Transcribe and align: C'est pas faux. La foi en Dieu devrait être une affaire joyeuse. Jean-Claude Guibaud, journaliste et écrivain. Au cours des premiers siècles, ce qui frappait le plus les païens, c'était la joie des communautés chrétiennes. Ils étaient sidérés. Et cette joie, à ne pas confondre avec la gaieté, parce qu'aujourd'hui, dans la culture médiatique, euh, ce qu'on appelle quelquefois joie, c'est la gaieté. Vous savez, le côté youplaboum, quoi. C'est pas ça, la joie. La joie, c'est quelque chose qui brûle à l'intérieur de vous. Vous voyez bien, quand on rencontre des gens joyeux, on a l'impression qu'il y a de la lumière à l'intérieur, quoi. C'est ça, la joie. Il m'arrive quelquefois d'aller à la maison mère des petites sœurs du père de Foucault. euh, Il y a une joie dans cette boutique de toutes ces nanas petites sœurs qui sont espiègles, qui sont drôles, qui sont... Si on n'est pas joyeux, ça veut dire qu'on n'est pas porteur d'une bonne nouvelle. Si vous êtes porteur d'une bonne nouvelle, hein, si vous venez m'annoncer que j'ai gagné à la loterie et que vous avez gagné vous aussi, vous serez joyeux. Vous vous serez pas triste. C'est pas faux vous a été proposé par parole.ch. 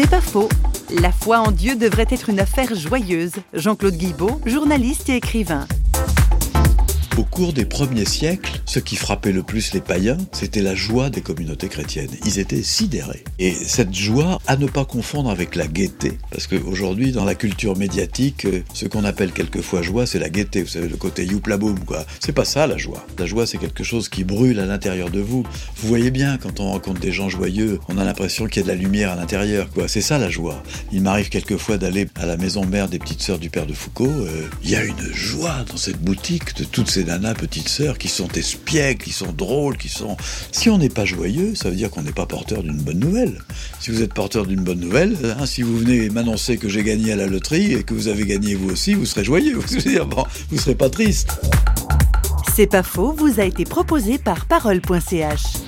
C'est 0.00 0.08
pas 0.08 0.20
faux. 0.20 0.48
La 1.00 1.10
foi 1.10 1.40
en 1.40 1.50
Dieu 1.50 1.74
devrait 1.74 2.06
être 2.08 2.28
une 2.28 2.38
affaire 2.38 2.72
joyeuse. 2.72 3.32
Jean-Claude 3.52 3.96
Guibaud, 3.96 4.40
journaliste 4.46 5.08
et 5.08 5.16
écrivain. 5.16 5.66
Au 7.18 7.24
cours 7.24 7.52
des 7.52 7.64
premiers 7.64 8.04
siècles, 8.04 8.60
ce 8.64 8.78
qui 8.78 8.94
frappait 8.94 9.32
le 9.32 9.42
plus 9.42 9.72
les 9.72 9.80
païens, 9.80 10.18
c'était 10.30 10.62
la 10.62 10.76
joie 10.76 11.10
des 11.10 11.20
communautés 11.20 11.66
chrétiennes. 11.66 12.10
Ils 12.24 12.38
étaient 12.38 12.62
sidérés. 12.62 13.24
Et 13.40 13.52
cette 13.52 13.92
joie, 13.92 14.38
à 14.46 14.56
ne 14.56 14.68
pas 14.68 14.84
confondre 14.84 15.28
avec 15.28 15.56
la 15.56 15.66
gaieté, 15.66 16.16
parce 16.30 16.46
qu'aujourd'hui, 16.46 17.10
dans 17.10 17.24
la 17.24 17.34
culture 17.34 17.76
médiatique, 17.76 18.44
euh, 18.44 18.62
ce 18.72 18.86
qu'on 18.86 19.02
appelle 19.02 19.32
quelquefois 19.32 19.82
joie, 19.82 20.06
c'est 20.06 20.20
la 20.20 20.30
gaieté. 20.30 20.62
Vous 20.62 20.68
savez, 20.68 20.86
le 20.88 20.96
côté 20.96 21.24
youplaboum, 21.24 21.80
quoi. 21.80 22.06
C'est 22.20 22.30
pas 22.30 22.44
ça, 22.44 22.68
la 22.68 22.76
joie. 22.76 23.04
La 23.18 23.26
joie, 23.26 23.48
c'est 23.48 23.58
quelque 23.58 23.82
chose 23.82 24.08
qui 24.08 24.22
brûle 24.22 24.60
à 24.60 24.66
l'intérieur 24.66 25.10
de 25.10 25.18
vous. 25.18 25.42
Vous 25.78 25.88
voyez 25.88 26.12
bien, 26.12 26.38
quand 26.38 26.60
on 26.60 26.70
rencontre 26.70 27.00
des 27.00 27.10
gens 27.10 27.28
joyeux, 27.28 27.80
on 27.88 27.98
a 27.98 28.04
l'impression 28.04 28.46
qu'il 28.46 28.58
y 28.58 28.60
a 28.60 28.62
de 28.62 28.68
la 28.68 28.80
lumière 28.80 29.10
à 29.10 29.16
l'intérieur, 29.16 29.68
quoi. 29.70 29.88
C'est 29.88 30.02
ça, 30.02 30.18
la 30.18 30.30
joie. 30.30 30.62
Il 30.92 31.02
m'arrive 31.02 31.30
quelquefois 31.30 31.78
d'aller 31.78 32.06
à 32.14 32.26
la 32.26 32.36
maison 32.36 32.64
mère 32.64 32.88
des 32.88 33.00
petites 33.00 33.22
sœurs 33.22 33.40
du 33.40 33.50
père 33.50 33.66
de 33.66 33.74
Foucault. 33.74 34.06
euh, 34.06 34.46
Il 34.62 34.70
y 34.70 34.76
a 34.76 34.84
une 34.84 35.12
joie 35.12 35.64
dans 35.68 35.76
cette 35.76 36.00
boutique 36.00 36.56
de 36.56 36.62
toutes 36.62 36.88
ces 36.88 37.07
nanas 37.08 37.34
petites 37.34 37.68
sœurs 37.68 37.96
qui 37.96 38.08
sont 38.08 38.28
espiègles, 38.28 39.02
qui 39.02 39.12
sont 39.12 39.32
drôles, 39.32 39.76
qui 39.78 39.88
sont... 39.88 40.16
Si 40.52 40.68
on 40.68 40.78
n'est 40.78 40.90
pas 40.90 41.06
joyeux, 41.06 41.54
ça 41.54 41.70
veut 41.70 41.76
dire 41.76 41.90
qu'on 41.90 42.02
n'est 42.02 42.12
pas 42.12 42.26
porteur 42.26 42.62
d'une 42.62 42.76
bonne 42.76 42.98
nouvelle. 42.98 43.38
Si 43.80 43.90
vous 43.90 44.02
êtes 44.02 44.12
porteur 44.12 44.46
d'une 44.46 44.62
bonne 44.62 44.80
nouvelle, 44.80 45.16
hein, 45.38 45.46
si 45.46 45.62
vous 45.62 45.78
venez 45.78 46.10
m'annoncer 46.10 46.58
que 46.58 46.68
j'ai 46.68 46.84
gagné 46.84 47.12
à 47.12 47.16
la 47.16 47.26
loterie 47.26 47.72
et 47.72 47.82
que 47.82 47.94
vous 47.94 48.08
avez 48.08 48.26
gagné 48.26 48.54
vous 48.54 48.70
aussi, 48.70 48.94
vous 48.94 49.06
serez 49.06 49.24
joyeux. 49.24 49.58
Vous 49.68 50.24
vous 50.50 50.58
serez 50.58 50.74
pas 50.74 50.90
triste. 50.90 51.40
C'est 52.54 52.66
pas 52.66 52.82
faux 52.82 53.12
vous 53.12 53.40
a 53.40 53.44
été 53.44 53.64
proposé 53.64 54.18
par 54.18 54.46
parole.ch. 54.46 55.67